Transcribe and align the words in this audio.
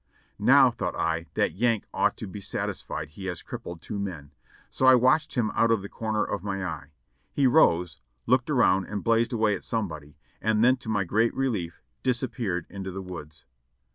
Now, 0.39 0.71
thought 0.71 0.95
I. 0.95 1.27
that 1.35 1.51
Yank 1.53 1.85
ought 1.93 2.17
to 2.17 2.25
be 2.25 2.41
satisfied, 2.41 3.09
he 3.09 3.25
has 3.27 3.43
crip 3.43 3.61
pled 3.65 3.83
two 3.83 3.99
men; 3.99 4.31
so 4.67 4.87
I 4.87 4.95
watched 4.95 5.35
him 5.35 5.51
out 5.53 5.69
of 5.69 5.83
the 5.83 5.89
corner 5.89 6.23
of 6.23 6.43
my 6.43 6.65
eye. 6.65 6.93
He 7.33 7.45
rose, 7.45 7.99
looked 8.25 8.49
around 8.49 8.85
and 8.85 9.03
blazed 9.03 9.31
away 9.31 9.53
at 9.53 9.63
somebody, 9.63 10.17
and 10.41 10.63
then 10.63 10.77
to 10.77 10.89
my 10.89 11.03
great 11.03 11.35
relief 11.35 11.83
disappeared 12.01 12.65
into 12.67 12.89
the 12.89 13.03
woods. 13.03 13.45